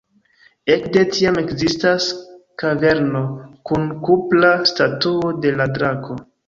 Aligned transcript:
Ekde 0.75 1.03
tiam 1.15 1.37
ekzistas 1.41 2.07
kaverno 2.63 3.23
kun 3.71 3.89
kupra 4.09 4.53
statuo 4.75 5.35
de 5.47 5.59
la 5.63 5.75
drako. 5.79 6.23